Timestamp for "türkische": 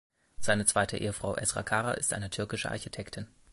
2.31-2.71